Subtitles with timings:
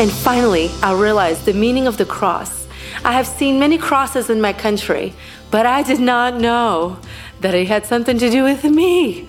[0.00, 2.66] And finally, I realized the meaning of the cross.
[3.04, 5.12] I have seen many crosses in my country,
[5.50, 6.98] but I did not know
[7.40, 9.28] that it had something to do with me.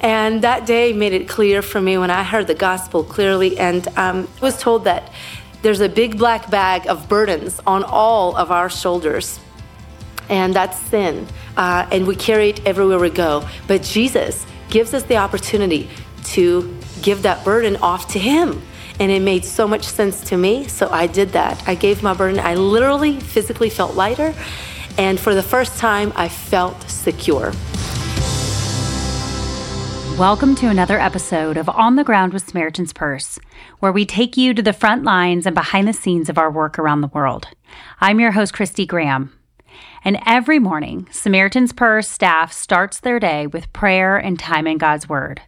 [0.00, 3.86] And that day made it clear for me when I heard the gospel clearly and
[3.98, 5.12] um, was told that
[5.60, 9.38] there's a big black bag of burdens on all of our shoulders.
[10.30, 11.26] And that's sin.
[11.58, 13.46] Uh, and we carry it everywhere we go.
[13.66, 15.90] But Jesus gives us the opportunity
[16.32, 18.62] to give that burden off to Him.
[19.00, 20.68] And it made so much sense to me.
[20.68, 21.66] So I did that.
[21.66, 22.38] I gave my burden.
[22.38, 24.34] I literally physically felt lighter.
[24.98, 27.54] And for the first time, I felt secure.
[30.18, 33.38] Welcome to another episode of On the Ground with Samaritan's Purse,
[33.78, 36.78] where we take you to the front lines and behind the scenes of our work
[36.78, 37.48] around the world.
[38.02, 39.32] I'm your host, Christy Graham.
[40.04, 45.08] And every morning, Samaritan's Purse staff starts their day with prayer and time in God's
[45.08, 45.40] Word.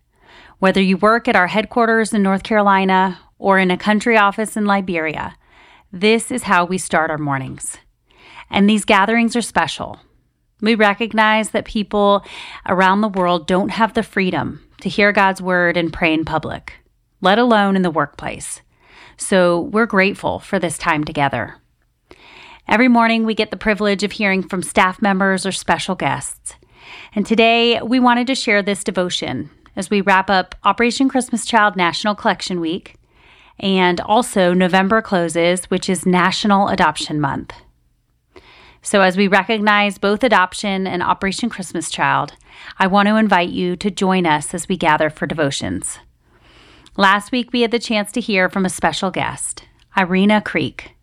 [0.58, 4.64] Whether you work at our headquarters in North Carolina or in a country office in
[4.66, 5.34] Liberia,
[5.92, 7.76] this is how we start our mornings.
[8.48, 9.98] And these gatherings are special.
[10.60, 12.24] We recognize that people
[12.68, 16.74] around the world don't have the freedom to hear God's word and pray in public,
[17.20, 18.60] let alone in the workplace.
[19.16, 21.56] So we're grateful for this time together.
[22.68, 26.54] Every morning, we get the privilege of hearing from staff members or special guests.
[27.12, 31.74] And today, we wanted to share this devotion as we wrap up Operation Christmas Child
[31.74, 32.94] National Collection Week
[33.62, 37.54] and also November closes, which is National Adoption Month.
[38.84, 42.34] So, as we recognize both adoption and Operation Christmas Child,
[42.80, 46.00] I want to invite you to join us as we gather for devotions.
[46.96, 49.64] Last week, we had the chance to hear from a special guest,
[49.96, 50.96] Irina Creek.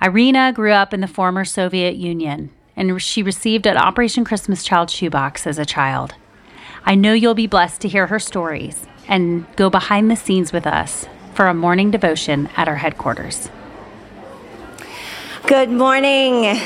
[0.00, 4.88] Irina grew up in the former Soviet Union, and she received an Operation Christmas Child
[4.88, 6.14] shoebox as a child.
[6.84, 10.68] I know you'll be blessed to hear her stories and go behind the scenes with
[10.68, 11.06] us
[11.38, 13.48] for a morning devotion at our headquarters.
[15.46, 16.60] Good morning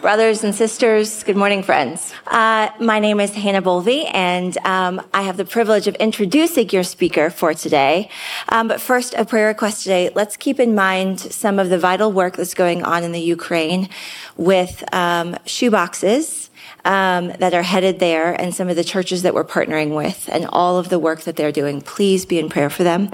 [0.00, 1.24] brothers and sisters.
[1.24, 2.14] Good morning, friends.
[2.28, 6.84] Uh, my name is Hannah Bolvey, and um, I have the privilege of introducing your
[6.84, 8.08] speaker for today.
[8.50, 10.10] Um, but first, a prayer request today.
[10.14, 13.88] Let's keep in mind some of the vital work that's going on in the Ukraine
[14.36, 16.50] with um, shoeboxes.
[16.86, 20.44] Um, that are headed there and some of the churches that we're partnering with and
[20.50, 21.80] all of the work that they're doing.
[21.80, 23.10] Please be in prayer for them.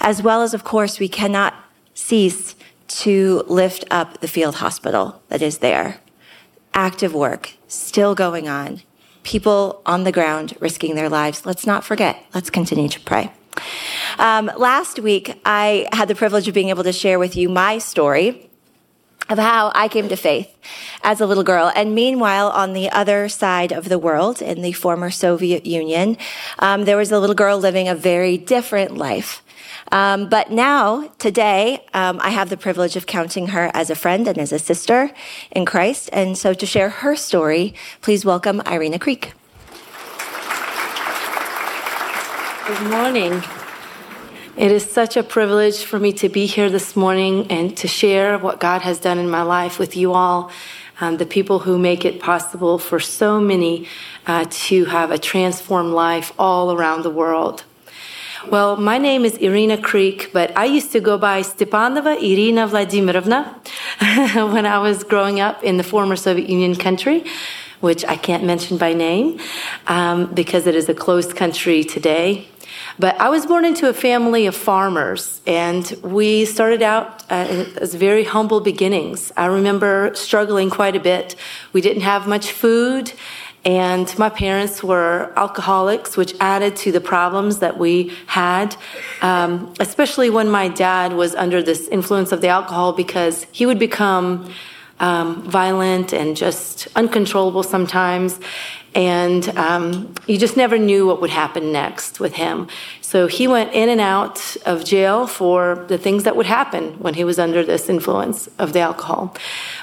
[0.00, 1.54] As well as, of course, we cannot
[1.94, 2.56] cease
[2.88, 6.00] to lift up the field hospital that is there
[6.74, 8.82] active work still going on,
[9.22, 11.46] people on the ground risking their lives.
[11.46, 12.24] Let's not forget.
[12.34, 13.32] Let's continue to pray.
[14.18, 17.78] Um, last week, I had the privilege of being able to share with you my
[17.78, 18.50] story
[19.28, 20.54] of how I came to faith
[21.02, 21.70] as a little girl.
[21.74, 26.18] And meanwhile, on the other side of the world, in the former Soviet Union,
[26.58, 29.42] um, there was a little girl living a very different life.
[29.90, 34.26] Um, but now, today, um, I have the privilege of counting her as a friend
[34.26, 35.10] and as a sister
[35.50, 36.08] in Christ.
[36.12, 39.34] And so to share her story, please welcome Irina Creek.
[42.66, 43.61] Good morning.
[44.54, 48.36] It is such a privilege for me to be here this morning and to share
[48.36, 50.50] what God has done in my life with you all,
[51.00, 53.88] um, the people who make it possible for so many
[54.26, 57.64] uh, to have a transformed life all around the world.
[58.50, 63.54] Well, my name is Irina Creek, but I used to go by Stepanova Irina Vladimirovna
[64.52, 67.24] when I was growing up in the former Soviet Union country,
[67.80, 69.40] which I can't mention by name
[69.86, 72.48] um, because it is a closed country today.
[72.98, 77.94] But I was born into a family of farmers, and we started out uh, as
[77.94, 79.32] very humble beginnings.
[79.36, 81.36] I remember struggling quite a bit.
[81.72, 83.12] We didn't have much food,
[83.64, 88.76] and my parents were alcoholics, which added to the problems that we had,
[89.22, 93.78] um, especially when my dad was under this influence of the alcohol because he would
[93.78, 94.52] become
[94.98, 98.38] um, violent and just uncontrollable sometimes.
[98.94, 102.68] And um, you just never knew what would happen next with him.
[103.00, 107.14] So he went in and out of jail for the things that would happen when
[107.14, 109.34] he was under this influence of the alcohol.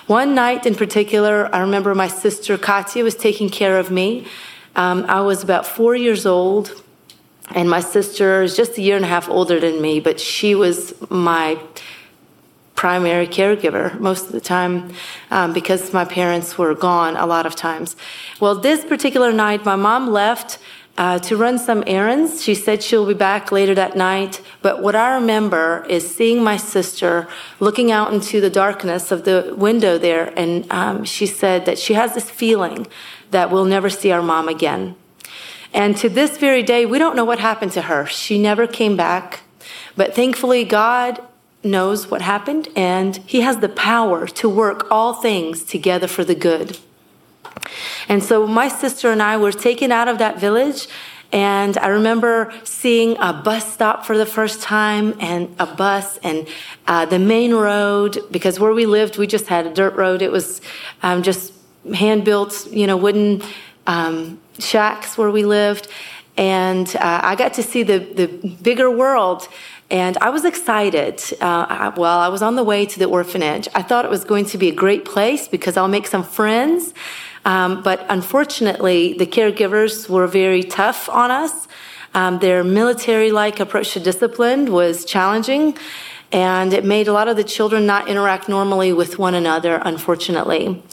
[0.07, 4.27] One night in particular, I remember my sister Katya was taking care of me.
[4.75, 6.81] Um, I was about four years old,
[7.55, 10.53] and my sister is just a year and a half older than me, but she
[10.53, 11.59] was my
[12.79, 14.89] primary caregiver most of the time
[15.31, 17.97] um, because my parents were gone a lot of times.
[18.39, 20.59] Well, this particular night, my mom left
[20.97, 22.41] uh, to run some errands.
[22.41, 24.39] She said she'll be back later that night.
[24.61, 27.27] But what I remember is seeing my sister
[27.59, 31.95] looking out into the darkness of the window there, and um, she said that she
[31.95, 32.87] has this feeling
[33.31, 34.95] that we'll never see our mom again.
[35.73, 38.05] And to this very day, we don't know what happened to her.
[38.05, 39.41] She never came back.
[39.97, 41.21] But thankfully, God
[41.63, 46.35] knows what happened, and He has the power to work all things together for the
[46.35, 46.77] good.
[48.07, 50.87] And so my sister and I were taken out of that village.
[51.31, 56.47] And I remember seeing a bus stop for the first time and a bus and
[56.87, 60.23] uh, the main road, because where we lived, we just had a dirt road.
[60.23, 60.59] It was
[61.03, 61.53] um, just
[61.93, 63.43] hand built, you know, wooden
[63.85, 65.87] um, shacks where we lived.
[66.35, 68.27] And uh, I got to see the, the
[68.63, 69.47] bigger world.
[69.91, 71.21] And I was excited.
[71.41, 73.67] Uh, well, I was on the way to the orphanage.
[73.73, 76.93] I thought it was going to be a great place because I'll make some friends.
[77.45, 81.67] Um, but unfortunately, the caregivers were very tough on us.
[82.13, 85.77] Um, their military like approach to discipline was challenging,
[86.31, 90.83] and it made a lot of the children not interact normally with one another, unfortunately.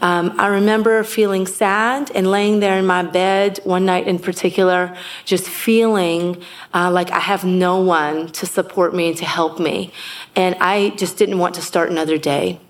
[0.00, 4.96] Um, I remember feeling sad and laying there in my bed one night in particular,
[5.24, 6.42] just feeling
[6.72, 9.92] uh, like I have no one to support me and to help me.
[10.34, 12.60] And I just didn't want to start another day.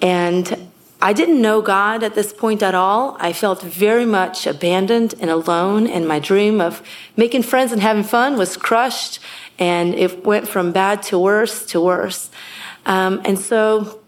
[0.00, 0.70] And
[1.00, 3.16] I didn't know God at this point at all.
[3.18, 6.80] I felt very much abandoned and alone, and my dream of
[7.16, 9.18] making friends and having fun was crushed,
[9.58, 12.30] and it went from bad to worse to worse.
[12.86, 14.01] Um, and so,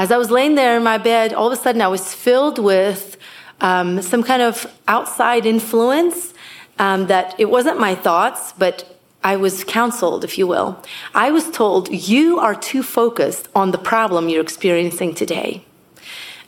[0.00, 2.58] as I was laying there in my bed, all of a sudden I was filled
[2.58, 3.18] with
[3.60, 6.32] um, some kind of outside influence
[6.78, 10.82] um, that it wasn't my thoughts, but I was counseled, if you will.
[11.14, 15.66] I was told, You are too focused on the problem you're experiencing today.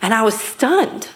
[0.01, 1.11] And I was stunned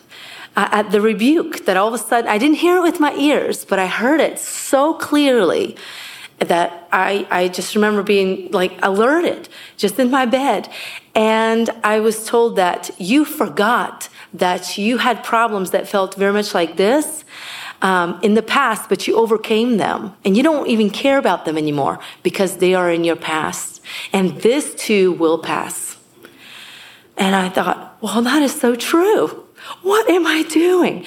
[0.56, 3.14] uh, at the rebuke that all of a sudden, I didn't hear it with my
[3.14, 5.74] ears, but I heard it so clearly
[6.38, 9.48] that I, I just remember being like alerted
[9.78, 10.68] just in my bed.
[11.16, 16.54] And I was told that you forgot that you had problems that felt very much
[16.54, 17.24] like this
[17.80, 20.14] um, in the past, but you overcame them.
[20.26, 23.80] And you don't even care about them anymore because they are in your past.
[24.12, 25.96] And this too will pass.
[27.16, 29.44] And I thought, well, that is so true.
[29.80, 31.06] What am I doing?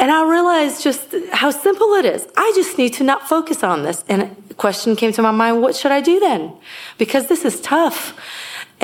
[0.00, 2.26] And I realized just how simple it is.
[2.36, 4.04] I just need to not focus on this.
[4.08, 6.52] And a question came to my mind what should I do then?
[6.98, 8.18] Because this is tough.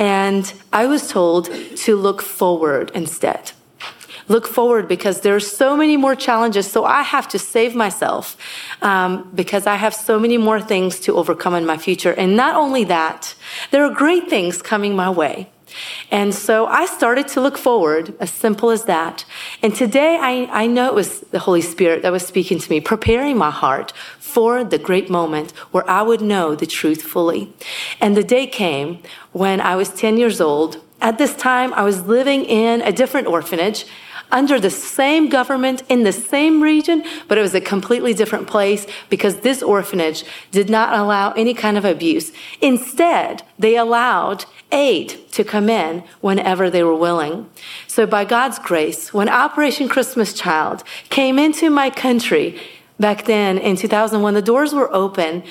[0.01, 1.45] And I was told
[1.85, 3.51] to look forward instead.
[4.27, 6.65] Look forward because there are so many more challenges.
[6.65, 8.35] So I have to save myself
[8.81, 12.13] um, because I have so many more things to overcome in my future.
[12.13, 13.35] And not only that,
[13.69, 15.50] there are great things coming my way.
[16.09, 19.25] And so I started to look forward, as simple as that.
[19.61, 22.79] And today I, I know it was the Holy Spirit that was speaking to me,
[22.79, 27.53] preparing my heart for the great moment where I would know the truth fully.
[27.99, 28.99] And the day came
[29.31, 30.81] when I was 10 years old.
[31.01, 33.85] At this time, I was living in a different orphanage
[34.31, 38.85] under the same government in the same region, but it was a completely different place
[39.09, 42.31] because this orphanage did not allow any kind of abuse.
[42.61, 47.49] Instead, they allowed aid to come in whenever they were willing.
[47.87, 52.59] So by God's grace, when Operation Christmas Child came into my country
[52.99, 55.43] back then in 2001, the doors were open.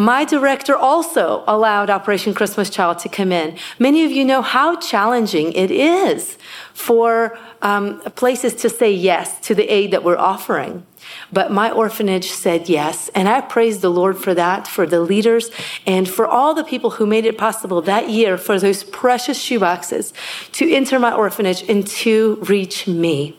[0.00, 3.58] My director also allowed Operation Christmas Child to come in.
[3.78, 6.38] Many of you know how challenging it is
[6.72, 10.86] for um, places to say yes to the aid that we're offering.
[11.30, 13.10] But my orphanage said yes.
[13.14, 15.50] And I praise the Lord for that, for the leaders,
[15.86, 20.14] and for all the people who made it possible that year for those precious shoeboxes
[20.52, 23.38] to enter my orphanage and to reach me.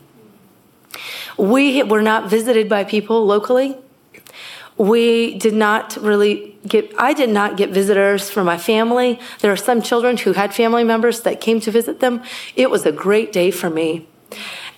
[1.39, 3.79] We were not visited by people locally.
[4.81, 9.19] We did not really get, I did not get visitors from my family.
[9.41, 12.23] There are some children who had family members that came to visit them.
[12.55, 14.07] It was a great day for me.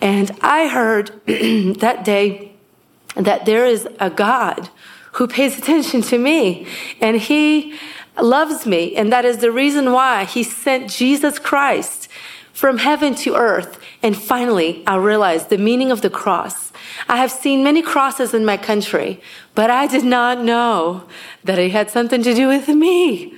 [0.01, 2.51] And I heard that day
[3.15, 4.69] that there is a God
[5.13, 6.67] who pays attention to me
[6.99, 7.79] and he
[8.21, 8.97] loves me.
[8.97, 12.09] And that is the reason why he sent Jesus Christ
[12.53, 13.79] from heaven to earth.
[14.01, 16.71] And finally, I realized the meaning of the cross.
[17.09, 19.19] I have seen many crosses in my country,
[19.55, 21.07] but I did not know
[21.43, 23.33] that it had something to do with me.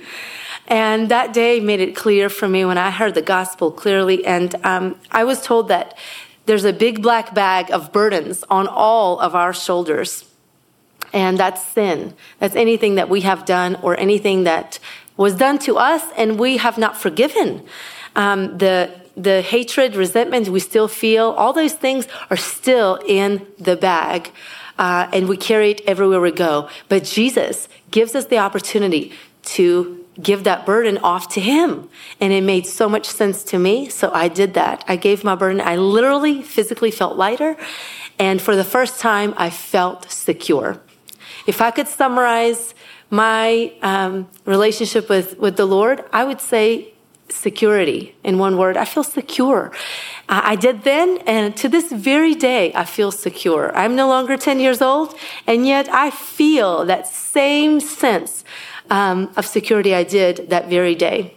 [0.68, 4.24] And that day made it clear for me when I heard the gospel clearly.
[4.26, 5.96] And um, I was told that
[6.44, 10.24] there's a big black bag of burdens on all of our shoulders.
[11.12, 12.14] And that's sin.
[12.38, 14.78] That's anything that we have done or anything that
[15.16, 17.64] was done to us and we have not forgiven.
[18.16, 23.76] Um, the, the hatred, resentment we still feel, all those things are still in the
[23.76, 24.30] bag.
[24.78, 26.68] Uh, and we carry it everywhere we go.
[26.88, 29.12] But Jesus gives us the opportunity
[29.44, 31.88] to give that burden off to him.
[32.20, 33.88] And it made so much sense to me.
[33.88, 34.84] So I did that.
[34.86, 35.60] I gave my burden.
[35.60, 37.56] I literally physically felt lighter.
[38.18, 40.80] And for the first time, I felt secure.
[41.46, 42.74] If I could summarize
[43.08, 46.92] my um, relationship with, with the Lord, I would say
[47.28, 48.76] security in one word.
[48.76, 49.72] I feel secure.
[50.28, 53.76] I did then, and to this very day, I feel secure.
[53.76, 55.14] I'm no longer 10 years old,
[55.46, 58.44] and yet I feel that same sense
[58.90, 61.34] um, of security I did that very day.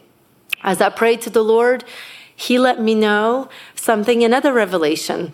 [0.63, 1.83] As I prayed to the Lord,
[2.35, 5.33] He let me know something, another revelation.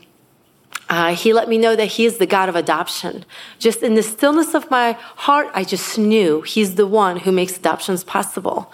[0.88, 3.26] Uh, he let me know that He is the God of adoption.
[3.58, 7.58] Just in the stillness of my heart, I just knew He's the one who makes
[7.58, 8.72] adoptions possible.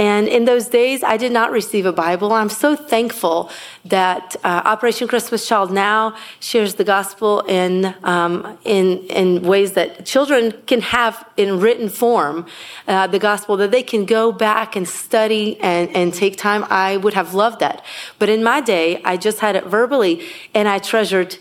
[0.00, 2.32] And in those days, I did not receive a Bible.
[2.32, 3.50] I'm so thankful
[3.84, 10.06] that uh, Operation Christmas Child now shares the gospel in, um, in, in ways that
[10.06, 12.46] children can have in written form
[12.88, 16.64] uh, the gospel, that they can go back and study and, and take time.
[16.70, 17.84] I would have loved that.
[18.18, 21.36] But in my day, I just had it verbally, and I treasured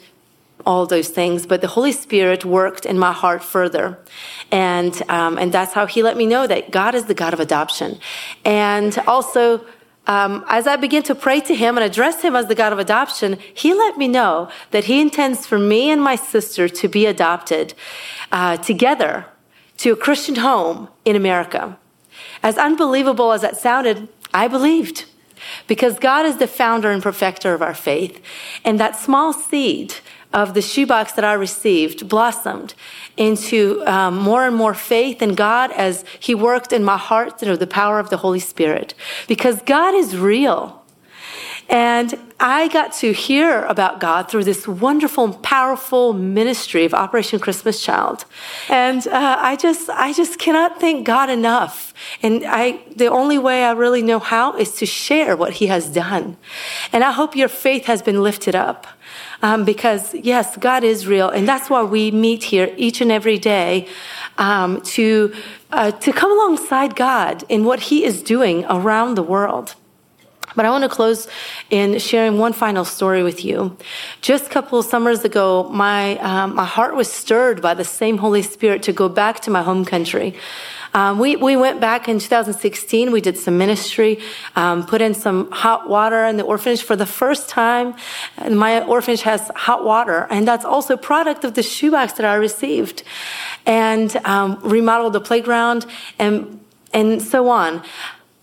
[0.65, 3.97] all those things, but the Holy Spirit worked in my heart further.
[4.51, 7.39] And, um, and that's how He let me know that God is the God of
[7.39, 7.99] adoption.
[8.45, 9.65] And also,
[10.07, 12.79] um, as I began to pray to Him and address Him as the God of
[12.79, 17.05] adoption, He let me know that He intends for me and my sister to be
[17.05, 17.73] adopted
[18.31, 19.25] uh, together
[19.77, 21.77] to a Christian home in America.
[22.43, 25.05] As unbelievable as that sounded, I believed
[25.67, 28.21] because God is the founder and perfecter of our faith.
[28.65, 29.95] And that small seed
[30.31, 32.75] of the shoebox that I received blossomed
[33.17, 37.57] into um, more and more faith in God as He worked in my heart through
[37.57, 38.93] the power of the Holy Spirit.
[39.27, 40.79] Because God is real.
[41.67, 47.83] And I got to hear about God through this wonderful powerful ministry of Operation Christmas
[47.83, 48.25] Child.
[48.69, 51.93] And uh, I just, I just cannot thank God enough.
[52.23, 55.89] And I, the only way I really know how is to share what He has
[55.89, 56.37] done.
[56.91, 58.87] And I hope your faith has been lifted up
[59.41, 63.37] um, because yes, God is real, and that's why we meet here each and every
[63.37, 63.87] day
[64.37, 65.33] um, to
[65.71, 69.75] uh, to come alongside God in what He is doing around the world.
[70.59, 71.29] But I want to close
[71.69, 73.77] in sharing one final story with you.
[74.19, 78.17] Just a couple of summers ago, my um, my heart was stirred by the same
[78.17, 80.35] Holy Spirit to go back to my home country.
[80.93, 83.09] Um, we, we went back in 2016.
[83.09, 84.19] We did some ministry,
[84.57, 87.95] um, put in some hot water in the orphanage for the first time.
[88.51, 93.03] My orphanage has hot water, and that's also product of the shoebox that I received.
[93.65, 95.85] And um, remodeled the playground
[96.17, 96.59] and
[96.91, 97.83] and so on.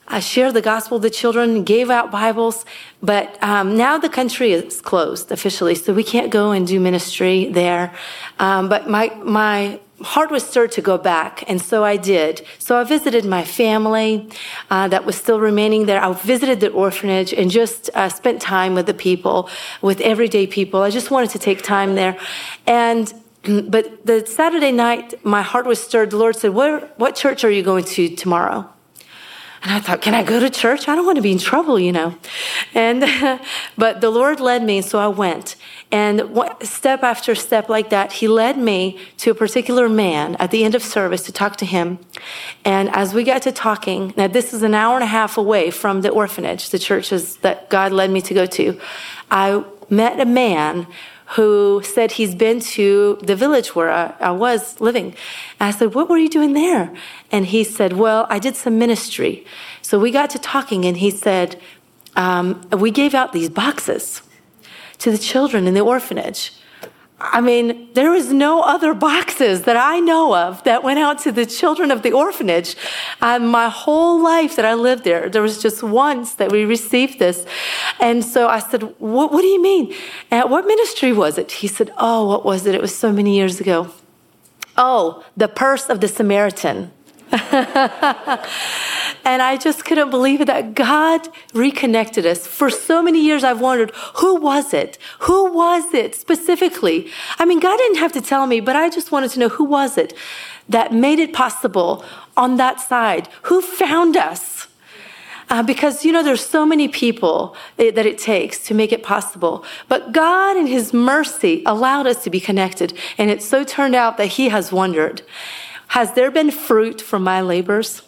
[0.09, 2.65] I shared the gospel with the children, gave out Bibles,
[3.03, 7.51] but um, now the country is closed officially, so we can't go and do ministry
[7.51, 7.93] there.
[8.39, 12.47] Um, but my my heart was stirred to go back, and so I did.
[12.59, 14.29] So I visited my family
[14.71, 16.01] uh, that was still remaining there.
[16.01, 19.51] I visited the orphanage and just uh, spent time with the people,
[19.83, 20.83] with everyday people.
[20.83, 22.17] I just wanted to take time there,
[22.67, 23.13] and.
[23.49, 26.11] But the Saturday night, my heart was stirred.
[26.11, 28.69] The Lord said, Where, What church are you going to tomorrow?
[29.67, 30.87] And I thought, can I go to church?
[30.87, 32.17] I don't want to be in trouble, you know.
[32.73, 33.05] And,
[33.77, 35.57] but the Lord led me, so I went.
[35.91, 36.23] And
[36.63, 40.77] step after step like that, He led me to a particular man at the end
[40.77, 41.99] of service to talk to him.
[42.65, 45.73] And as we got to talking, now this is an hour and a half away
[45.73, 48.79] from the orphanage, the churches that God led me to go to,
[49.33, 50.87] I met a man
[51.31, 55.07] who said he's been to the village where I, I, was living.
[55.59, 56.95] And I said, What were you doing there?
[57.33, 59.45] And he said, Well, I did some ministry.
[59.83, 61.61] So we got to talking, and he said,
[62.15, 64.23] um, We gave out these boxes
[64.99, 66.53] to the children in the orphanage.
[67.19, 71.33] I mean, there was no other boxes that I know of that went out to
[71.33, 72.77] the children of the orphanage.
[73.23, 77.19] Um, my whole life that I lived there, there was just once that we received
[77.19, 77.47] this.
[78.01, 79.95] And so I said, What, what do you mean?
[80.31, 81.53] At what ministry was it?
[81.53, 82.75] He said, Oh, what was it?
[82.75, 83.91] It was so many years ago.
[84.77, 86.93] Oh, the purse of the Samaritan.
[89.27, 92.47] and I just couldn't believe it that God reconnected us.
[92.47, 94.99] For so many years, I've wondered, who was it?
[95.21, 97.11] Who was it specifically?
[97.37, 99.65] I mean, God didn't have to tell me, but I just wanted to know who
[99.65, 100.15] was it
[100.69, 102.05] that made it possible
[102.37, 103.29] on that side?
[103.43, 104.69] Who found us?
[105.49, 109.65] Uh, because you know there's so many people that it takes to make it possible
[109.89, 114.17] but god in his mercy allowed us to be connected and it so turned out
[114.17, 115.23] that he has wondered
[115.89, 118.03] has there been fruit from my labors?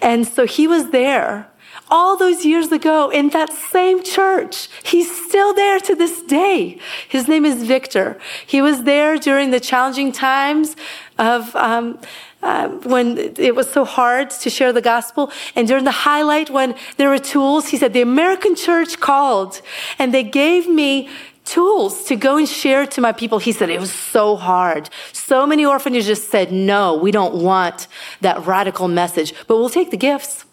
[0.00, 1.50] And so he was there
[1.90, 4.68] all those years ago in that same church.
[4.82, 6.78] He's still there to this day.
[7.08, 8.18] His name is Victor.
[8.46, 10.76] He was there during the challenging times
[11.18, 11.98] of um,
[12.42, 15.32] uh, when it was so hard to share the gospel.
[15.56, 19.62] And during the highlight, when there were tools, he said, The American church called
[19.98, 21.08] and they gave me
[21.44, 23.38] tools to go and share to my people.
[23.38, 24.90] He said it was so hard.
[25.12, 27.86] So many orphanages said, no, we don't want
[28.20, 30.43] that radical message, but we'll take the gifts.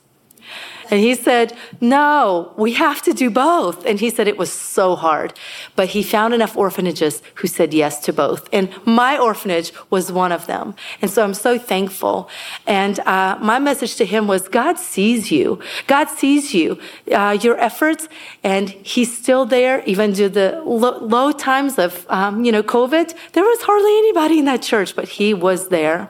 [0.91, 3.85] And he said, No, we have to do both.
[3.85, 5.33] And he said it was so hard.
[5.77, 8.49] But he found enough orphanages who said yes to both.
[8.51, 10.75] And my orphanage was one of them.
[11.01, 12.29] And so I'm so thankful.
[12.67, 15.59] And uh, my message to him was God sees you.
[15.87, 16.77] God sees you,
[17.11, 18.09] uh, your efforts,
[18.43, 23.15] and he's still there, even to the low, low times of, um, you know, COVID.
[23.31, 26.09] There was hardly anybody in that church, but he was there.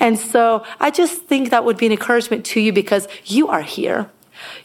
[0.00, 3.62] And so I just think that would be an encouragement to you because you are
[3.62, 4.10] here.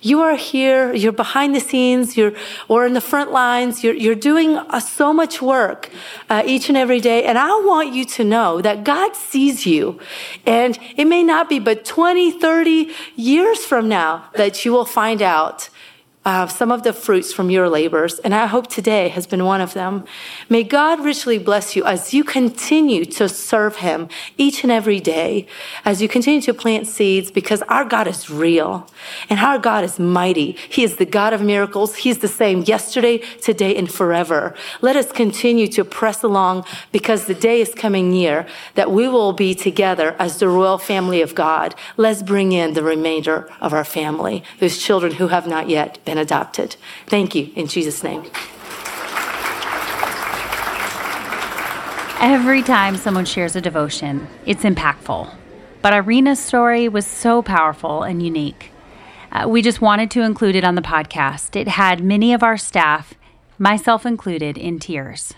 [0.02, 2.34] You are here, you're behind the scenes, you're,
[2.68, 5.90] or in the front lines, you're, you're doing uh, so much work
[6.30, 7.24] uh, each and every day.
[7.24, 10.00] And I want you to know that God sees you.
[10.46, 15.22] And it may not be but 20, 30 years from now that you will find
[15.22, 15.70] out
[16.26, 19.62] uh, some of the fruits from your labors, and I hope today has been one
[19.62, 20.04] of them.
[20.50, 25.48] May God richly bless you as you continue to serve Him each and every day,
[25.86, 28.86] as you continue to plant seeds, because our God is real
[29.30, 30.52] and our God is mighty.
[30.70, 31.96] He is the God of miracles.
[31.96, 34.54] He's the same yesterday, today, and forever.
[34.82, 38.46] Let us continue to press along because the day is coming near
[38.76, 41.76] that we will be together as the royal family of God.
[41.96, 46.18] Let's bring in the remainder of our family, those children who have not yet been
[46.18, 46.76] adopted.
[47.06, 48.24] Thank you in Jesus' name.
[52.20, 55.32] Every time someone shares a devotion, it's impactful.
[55.84, 58.72] But Irina's story was so powerful and unique.
[59.32, 61.56] Uh, we just wanted to include it on the podcast.
[61.56, 63.14] It had many of our staff,
[63.60, 65.36] myself included, in tears.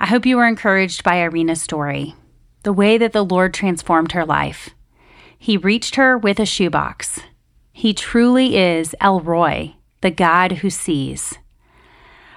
[0.00, 2.14] I hope you were encouraged by Irina's story,
[2.62, 4.70] the way that the Lord transformed her life.
[5.38, 7.20] He reached her with a shoebox
[7.76, 11.38] he truly is El Roi, the God who sees.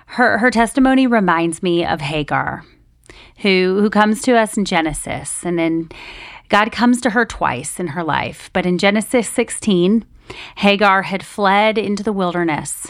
[0.07, 2.65] Her, her testimony reminds me of Hagar,
[3.43, 5.45] who, who comes to us in Genesis.
[5.45, 5.89] And then
[6.49, 8.49] God comes to her twice in her life.
[8.51, 10.05] But in Genesis 16,
[10.55, 12.87] Hagar had fled into the wilderness.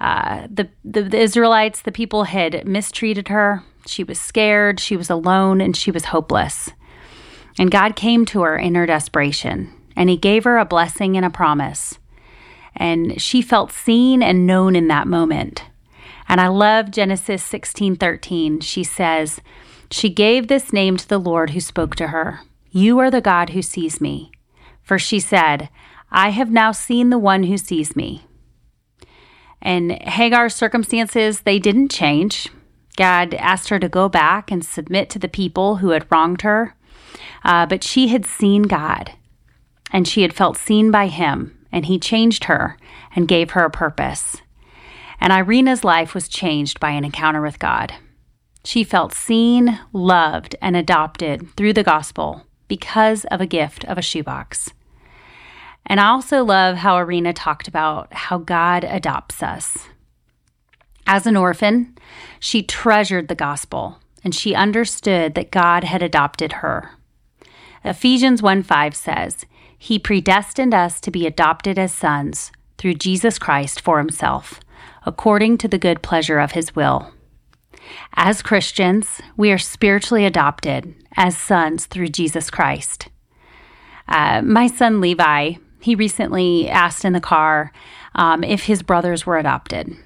[0.00, 3.62] Uh, the, the, the Israelites, the people had mistreated her.
[3.86, 6.70] She was scared, she was alone, and she was hopeless.
[7.60, 11.26] And God came to her in her desperation and he gave her a blessing and
[11.26, 11.98] a promise.
[12.76, 15.64] And she felt seen and known in that moment.
[16.28, 18.60] And I love Genesis 16:13.
[18.60, 19.40] She says,
[19.90, 22.40] "She gave this name to the Lord who spoke to her.
[22.70, 24.30] You are the God who sees me."
[24.82, 25.68] For she said,
[26.10, 28.22] "I have now seen the one who sees me."
[29.60, 32.48] And Hagar's circumstances, they didn't change.
[32.96, 36.74] God asked her to go back and submit to the people who had wronged her.
[37.44, 39.12] Uh, but she had seen God
[39.92, 42.76] and she had felt seen by him, and he changed her
[43.14, 44.42] and gave her a purpose.
[45.20, 47.94] And Irina's life was changed by an encounter with God.
[48.64, 54.02] She felt seen, loved, and adopted through the gospel because of a gift of a
[54.02, 54.70] shoebox.
[55.86, 59.88] And I also love how Irina talked about how God adopts us.
[61.06, 61.96] As an orphan,
[62.38, 66.92] she treasured the gospel and she understood that God had adopted her.
[67.84, 69.46] Ephesians 1 5 says,
[69.82, 74.60] he predestined us to be adopted as sons through Jesus Christ for himself,
[75.06, 77.14] according to the good pleasure of his will.
[78.12, 83.08] As Christians, we are spiritually adopted as sons through Jesus Christ.
[84.06, 87.72] Uh, my son Levi, he recently asked in the car
[88.14, 89.96] um, if his brothers were adopted.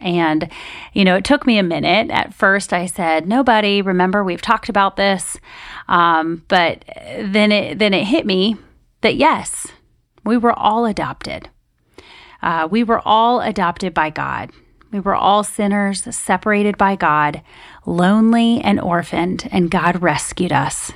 [0.00, 0.48] And,
[0.94, 2.10] you know, it took me a minute.
[2.10, 5.36] At first, I said, nobody, remember, we've talked about this.
[5.88, 6.86] Um, but
[7.18, 8.56] then it, then it hit me
[9.00, 9.66] that yes,
[10.24, 11.48] we were all adopted.
[12.42, 14.50] Uh, we were all adopted by God.
[14.92, 17.42] We were all sinners, separated by God,
[17.86, 20.92] lonely and orphaned, and God rescued us.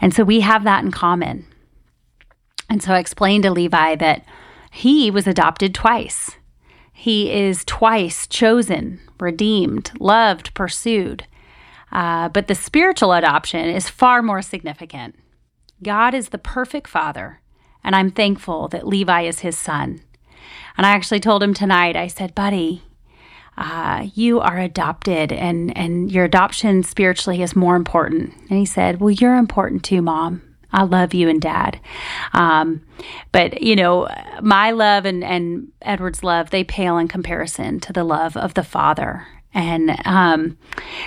[0.00, 1.46] And so we have that in common.
[2.70, 4.24] And so I explained to Levi that
[4.70, 6.36] he was adopted twice.
[6.92, 11.26] He is twice chosen, redeemed, loved, pursued.
[11.90, 15.16] Uh, but the spiritual adoption is far more significant.
[15.82, 17.41] God is the perfect father
[17.84, 20.00] and I'm thankful that Levi is his son.
[20.76, 22.82] And I actually told him tonight, I said, buddy,
[23.56, 28.34] uh, you are adopted and, and your adoption spiritually is more important.
[28.48, 30.42] And he said, well, you're important too, mom.
[30.72, 31.78] I love you and dad.
[32.32, 32.82] Um,
[33.30, 34.08] but, you know,
[34.40, 38.62] my love and, and Edward's love, they pale in comparison to the love of the
[38.64, 39.26] Father.
[39.52, 40.56] And um,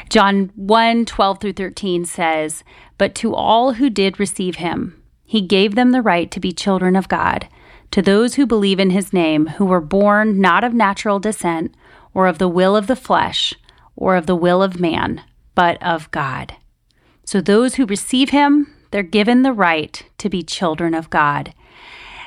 [0.09, 2.63] John 1 12 through 13 says,
[2.99, 6.95] But to all who did receive him, he gave them the right to be children
[6.95, 7.47] of God,
[7.91, 11.75] to those who believe in his name, who were born not of natural descent
[12.13, 13.53] or of the will of the flesh
[13.95, 15.21] or of the will of man,
[15.55, 16.55] but of God.
[17.25, 21.53] So those who receive him, they're given the right to be children of God.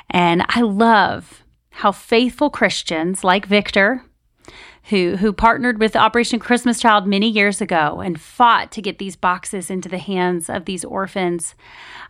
[0.09, 4.03] And I love how faithful Christians like Victor,
[4.89, 9.15] who, who partnered with Operation Christmas Child many years ago and fought to get these
[9.15, 11.55] boxes into the hands of these orphans,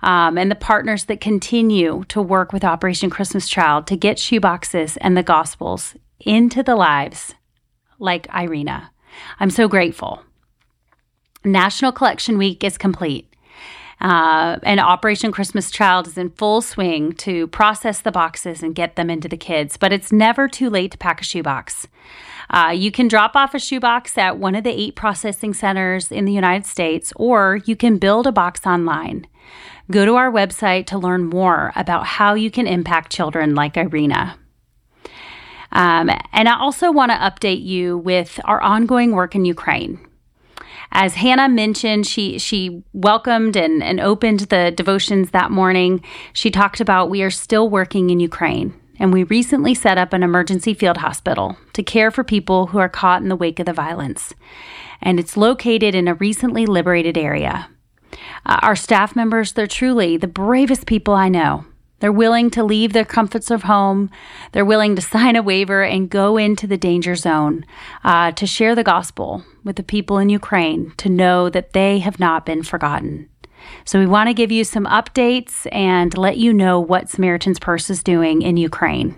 [0.01, 4.97] um, and the partners that continue to work with Operation Christmas Child to get shoeboxes
[5.01, 7.35] and the Gospels into the lives
[7.99, 8.91] like Irina.
[9.39, 10.23] I'm so grateful.
[11.43, 13.28] National Collection Week is complete.
[14.01, 18.95] Uh, and Operation Christmas Child is in full swing to process the boxes and get
[18.95, 21.87] them into the kids, but it's never too late to pack a shoebox.
[22.49, 26.25] Uh, you can drop off a shoebox at one of the eight processing centers in
[26.25, 29.27] the United States, or you can build a box online.
[29.91, 34.37] Go to our website to learn more about how you can impact children like Irina.
[35.71, 39.99] Um, and I also want to update you with our ongoing work in Ukraine.
[40.91, 46.03] As Hannah mentioned, she she welcomed and, and opened the devotions that morning.
[46.33, 50.23] She talked about we are still working in Ukraine, and we recently set up an
[50.23, 53.73] emergency field hospital to care for people who are caught in the wake of the
[53.73, 54.33] violence.
[55.01, 57.69] And it's located in a recently liberated area.
[58.45, 61.65] Uh, our staff members, they're truly the bravest people I know.
[61.99, 64.09] They're willing to leave their comforts of home.
[64.51, 67.65] They're willing to sign a waiver and go into the danger zone
[68.03, 72.19] uh, to share the gospel with the people in Ukraine to know that they have
[72.19, 73.29] not been forgotten.
[73.83, 77.89] So, we want to give you some updates and let you know what Samaritan's Purse
[77.89, 79.17] is doing in Ukraine.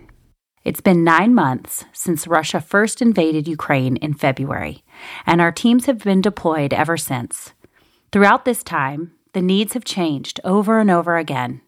[0.63, 4.83] It's been nine months since Russia first invaded Ukraine in February,
[5.25, 7.53] and our teams have been deployed ever since.
[8.11, 11.61] Throughout this time, the needs have changed over and over again.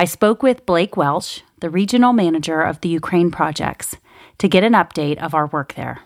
[0.00, 3.96] I spoke with Blake Welch, the regional manager of the Ukraine projects,
[4.38, 6.02] to get an update of our work there.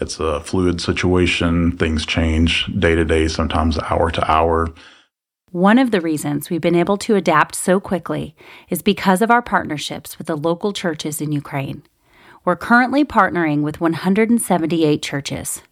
[0.00, 1.76] It's a fluid situation.
[1.76, 4.74] Things change day to day, sometimes hour to hour.
[5.52, 8.34] One of the reasons we've been able to adapt so quickly
[8.68, 11.84] is because of our partnerships with the local churches in Ukraine.
[12.44, 15.62] We're currently partnering with 178 churches.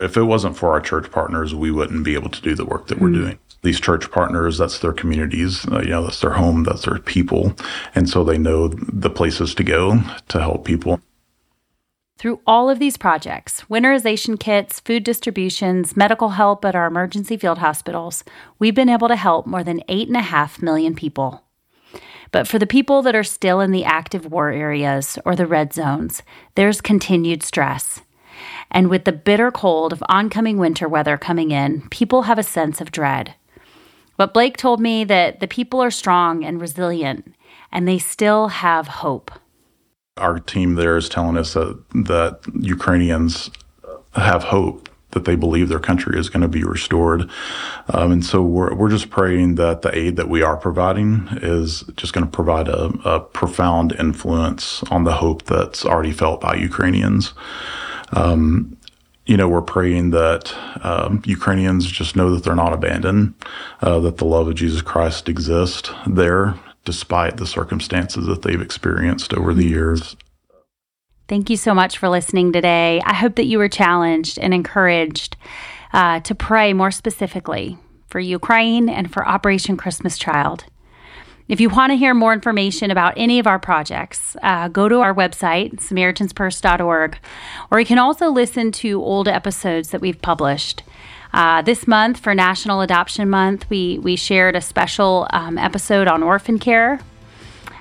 [0.00, 2.86] If it wasn't for our church partners, we wouldn't be able to do the work
[2.86, 3.14] that we're mm.
[3.14, 3.38] doing.
[3.62, 7.56] These church partners that's their communities uh, you know that's their home that's their people
[7.92, 11.00] and so they know the places to go to help people.
[12.18, 17.58] Through all of these projects winterization kits food distributions medical help at our emergency field
[17.58, 18.22] hospitals
[18.60, 21.42] we've been able to help more than 8.5 million people.
[22.30, 25.72] But for the people that are still in the active war areas or the red
[25.72, 26.22] zones
[26.54, 28.02] there's continued stress
[28.70, 32.80] and with the bitter cold of oncoming winter weather coming in, people have a sense
[32.80, 33.34] of dread.
[34.16, 37.34] But Blake told me that the people are strong and resilient,
[37.70, 39.30] and they still have hope.
[40.16, 43.50] Our team there is telling us that, that Ukrainians
[44.14, 47.30] have hope, that they believe their country is going to be restored.
[47.88, 51.84] Um, and so we're, we're just praying that the aid that we are providing is
[51.96, 56.56] just going to provide a, a profound influence on the hope that's already felt by
[56.56, 57.32] Ukrainians.
[58.12, 58.76] Um,
[59.26, 63.34] you know, we're praying that um, Ukrainians just know that they're not abandoned,
[63.82, 69.34] uh, that the love of Jesus Christ exists there despite the circumstances that they've experienced
[69.34, 70.16] over the years.
[71.28, 73.02] Thank you so much for listening today.
[73.04, 75.36] I hope that you were challenged and encouraged
[75.92, 80.64] uh, to pray more specifically for Ukraine and for Operation Christmas Child.
[81.48, 85.00] If you want to hear more information about any of our projects, uh, go to
[85.00, 87.18] our website, SamaritansPurse.org,
[87.70, 90.82] or you can also listen to old episodes that we've published.
[91.32, 96.22] Uh, this month, for National Adoption Month, we, we shared a special um, episode on
[96.22, 97.00] orphan care,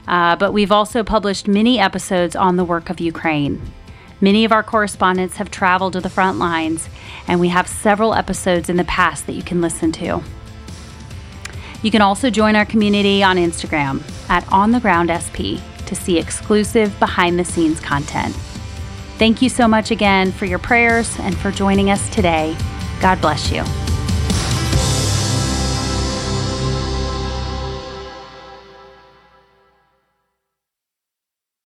[0.07, 3.61] uh, but we've also published many episodes on the work of Ukraine.
[4.21, 6.87] Many of our correspondents have traveled to the front lines,
[7.27, 10.23] and we have several episodes in the past that you can listen to.
[11.87, 17.45] You can also join our community on Instagram at OnTheGroundSP to see exclusive behind the
[17.45, 18.35] scenes content.
[19.17, 22.57] Thank you so much again for your prayers and for joining us today.
[22.99, 23.63] God bless you.